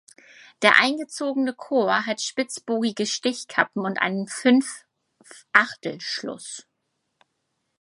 Der 0.63 0.77
eingezogene 0.79 1.53
Chor 1.53 2.07
hat 2.07 2.21
spitzbogige 2.23 3.05
Stichkappen 3.05 3.83
und 3.85 3.99
einen 4.01 4.27
Fünfachtelschluss. 4.27 6.65